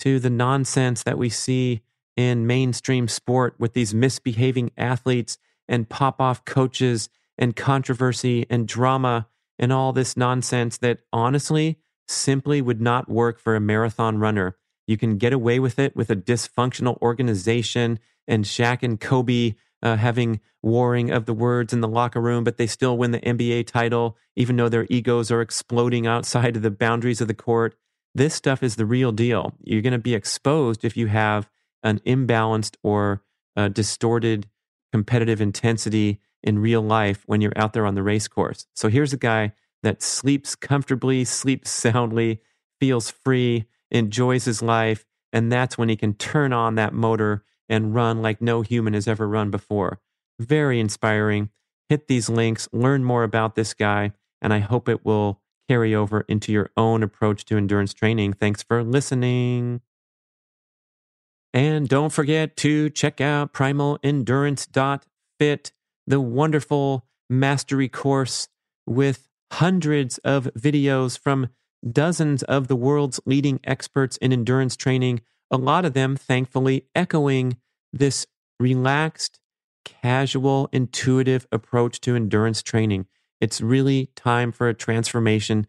[0.00, 1.82] to the nonsense that we see
[2.16, 5.38] in mainstream sport with these misbehaving athletes
[5.68, 9.28] and pop off coaches and controversy and drama
[9.58, 11.78] and all this nonsense that honestly
[12.08, 14.56] simply would not work for a marathon runner.
[14.86, 19.96] You can get away with it with a dysfunctional organization and Shaq and Kobe uh,
[19.96, 23.66] having warring of the words in the locker room, but they still win the NBA
[23.66, 27.76] title, even though their egos are exploding outside of the boundaries of the court.
[28.14, 29.54] This stuff is the real deal.
[29.62, 31.48] You're going to be exposed if you have
[31.82, 33.22] an imbalanced or
[33.56, 34.48] uh, distorted
[34.92, 38.66] competitive intensity in real life when you're out there on the race course.
[38.74, 39.52] So here's a guy
[39.82, 42.40] that sleeps comfortably, sleeps soundly,
[42.80, 47.94] feels free, enjoys his life, and that's when he can turn on that motor and
[47.94, 50.00] run like no human has ever run before.
[50.38, 51.50] Very inspiring.
[51.88, 54.12] Hit these links, learn more about this guy,
[54.42, 58.34] and I hope it will carry over into your own approach to endurance training.
[58.34, 59.80] Thanks for listening.
[61.54, 65.72] And don't forget to check out primalendurance.fit,
[66.06, 68.48] the wonderful mastery course
[68.86, 71.48] with hundreds of videos from
[71.90, 75.20] dozens of the world's leading experts in endurance training,
[75.50, 77.56] a lot of them thankfully echoing
[77.92, 78.26] this
[78.60, 79.40] relaxed,
[79.84, 83.06] casual, intuitive approach to endurance training.
[83.40, 85.66] It's really time for a transformation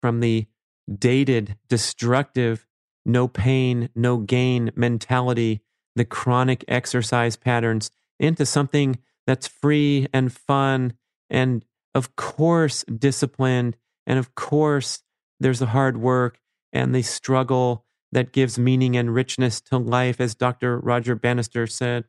[0.00, 0.46] from the
[0.92, 2.66] dated, destructive,
[3.04, 5.60] no pain, no gain mentality,
[5.96, 10.94] the chronic exercise patterns into something that's free and fun
[11.28, 13.76] and, of course, disciplined.
[14.06, 15.02] And of course,
[15.40, 16.38] there's the hard work
[16.72, 20.78] and the struggle that gives meaning and richness to life, as Dr.
[20.78, 22.04] Roger Bannister said,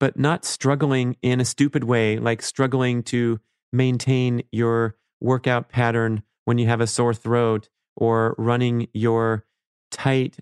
[0.00, 3.40] but not struggling in a stupid way, like struggling to
[3.72, 9.44] maintain your workout pattern when you have a sore throat or running your
[9.90, 10.38] tight,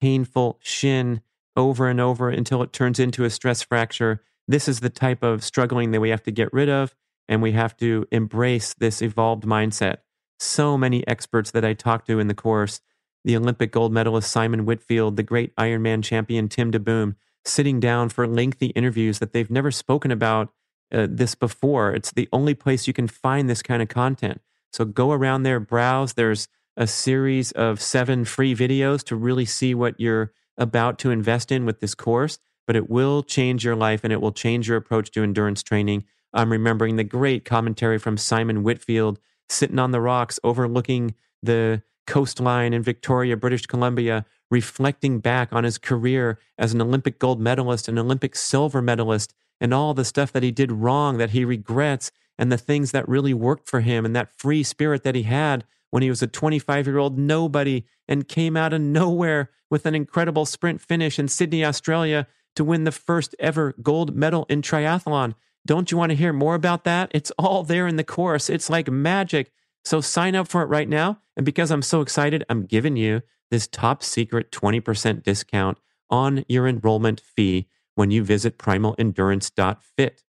[0.00, 1.20] painful shin
[1.56, 4.22] over and over until it turns into a stress fracture.
[4.46, 6.94] This is the type of struggling that we have to get rid of,
[7.28, 9.98] and we have to embrace this evolved mindset.
[10.38, 12.80] So many experts that I talked to in the course
[13.24, 18.26] the Olympic gold medalist Simon Whitfield, the great Ironman champion Tim DeBoom, sitting down for
[18.26, 20.52] lengthy interviews that they've never spoken about
[20.92, 21.92] uh, this before.
[21.92, 24.40] It's the only place you can find this kind of content.
[24.72, 26.14] So go around there, browse.
[26.14, 31.52] There's a series of seven free videos to really see what you're about to invest
[31.52, 34.76] in with this course, but it will change your life and it will change your
[34.76, 36.04] approach to endurance training.
[36.32, 39.18] I'm remembering the great commentary from Simon Whitfield
[39.48, 45.78] sitting on the rocks overlooking the coastline in Victoria, British Columbia, reflecting back on his
[45.78, 50.42] career as an Olympic gold medalist, an Olympic silver medalist, and all the stuff that
[50.42, 54.14] he did wrong that he regrets, and the things that really worked for him, and
[54.14, 58.28] that free spirit that he had when he was a 25 year old nobody and
[58.28, 62.26] came out of nowhere with an incredible sprint finish in Sydney, Australia
[62.56, 65.34] to win the first ever gold medal in triathlon.
[65.66, 67.10] Don't you want to hear more about that?
[67.14, 68.48] It's all there in the course.
[68.48, 69.52] It's like magic.
[69.84, 71.20] So sign up for it right now.
[71.36, 75.78] And because I'm so excited, I'm giving you this top secret 20% discount
[76.10, 80.22] on your enrollment fee when you visit primalendurance.fit.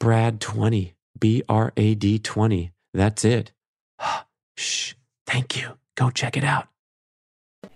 [0.00, 2.72] Brad20, B R A D 20.
[2.94, 3.52] That's it.
[4.56, 4.94] Shh.
[5.26, 5.78] Thank you.
[5.96, 6.68] Go check it out.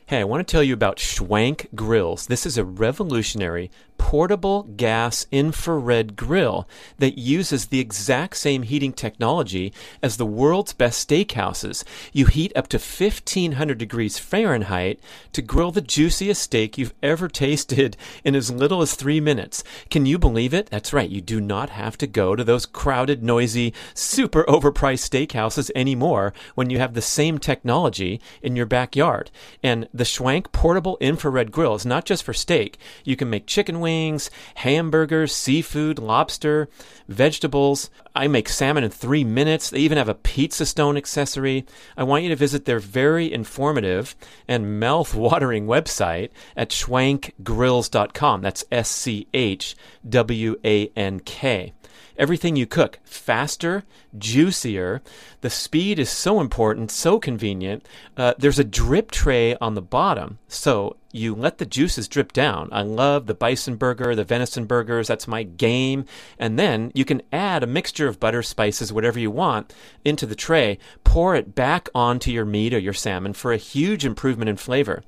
[0.07, 2.27] Hey, I want to tell you about Schwank Grills.
[2.27, 6.69] This is a revolutionary portable gas infrared grill
[6.99, 9.73] that uses the exact same heating technology
[10.03, 11.85] as the world's best steakhouses.
[12.13, 15.01] You heat up to 1500 degrees Fahrenheit
[15.33, 19.65] to grill the juiciest steak you've ever tasted in as little as three minutes.
[19.91, 20.71] Can you believe it?
[20.71, 21.11] That's right.
[21.11, 26.71] You do not have to go to those crowded, noisy, super overpriced steakhouses anymore when
[26.71, 29.31] you have the same technology in your backyard.
[29.63, 32.79] And the Schwank portable infrared grill is not just for steak.
[33.05, 36.69] You can make chicken wings, hamburgers, seafood, lobster,
[37.07, 37.91] vegetables.
[38.17, 39.71] I make salmon in three minutes.
[39.71, 41.67] They even have a pizza stone accessory.
[41.97, 44.17] I want you to visit their very informative
[44.49, 48.43] and mouth watering website at schwankgrills.com.
[48.43, 49.77] That's S C H
[50.09, 51.73] W A N K
[52.17, 53.85] everything you cook faster,
[54.17, 55.03] juicier.
[55.41, 57.87] The speed is so important, so convenient.
[58.17, 62.69] Uh, there's a drip tray on the bottom, so you let the juices drip down.
[62.73, 66.05] I love the bison burger, the venison burgers, that's my game.
[66.39, 69.73] And then you can add a mixture of butter, spices, whatever you want
[70.05, 74.05] into the tray, pour it back onto your meat or your salmon for a huge
[74.05, 75.03] improvement in flavor.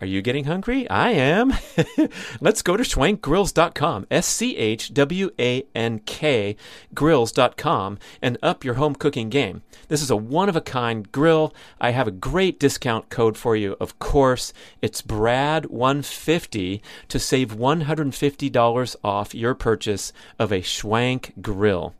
[0.00, 0.88] Are you getting hungry?
[0.88, 1.52] I am.
[2.40, 6.56] Let's go to schwankgrills.com, S C H W A N K
[6.94, 9.62] grills.com, and up your home cooking game.
[9.88, 11.54] This is a one of a kind grill.
[11.80, 14.54] I have a great discount code for you, of course.
[14.80, 21.94] It's BRAD150 to save $150 off your purchase of a Schwank grill.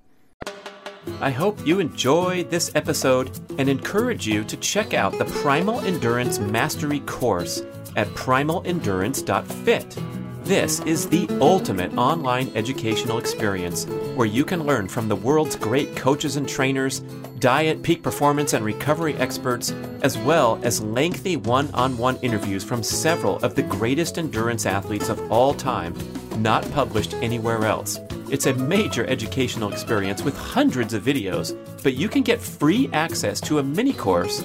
[1.20, 6.38] I hope you enjoyed this episode and encourage you to check out the Primal Endurance
[6.38, 7.62] Mastery course
[7.96, 9.96] at primalendurance.fit.
[10.44, 13.84] This is the ultimate online educational experience
[14.16, 17.00] where you can learn from the world's great coaches and trainers,
[17.38, 19.70] diet, peak performance, and recovery experts,
[20.02, 25.08] as well as lengthy one on one interviews from several of the greatest endurance athletes
[25.08, 25.94] of all time,
[26.42, 28.00] not published anywhere else.
[28.28, 33.40] It's a major educational experience with hundreds of videos, but you can get free access
[33.42, 34.42] to a mini course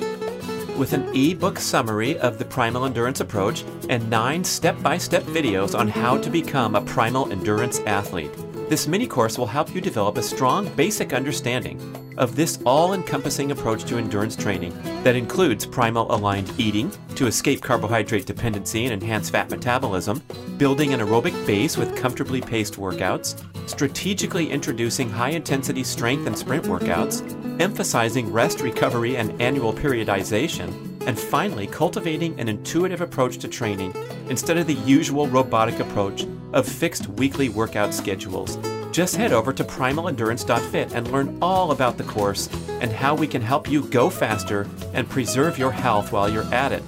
[0.78, 5.78] with an ebook summary of the Primal Endurance approach and nine step by step videos
[5.78, 8.45] on how to become a Primal Endurance athlete.
[8.68, 11.80] This mini course will help you develop a strong basic understanding
[12.18, 17.62] of this all encompassing approach to endurance training that includes primal aligned eating to escape
[17.62, 20.20] carbohydrate dependency and enhance fat metabolism,
[20.58, 23.40] building an aerobic base with comfortably paced workouts,
[23.70, 27.22] strategically introducing high intensity strength and sprint workouts,
[27.62, 33.94] emphasizing rest, recovery, and annual periodization, and finally, cultivating an intuitive approach to training
[34.30, 38.58] instead of the usual robotic approach of fixed weekly workout schedules.
[38.92, 42.50] Just head over to primalendurance.fit and learn all about the course
[42.80, 46.72] and how we can help you go faster and preserve your health while you're at
[46.72, 46.84] it.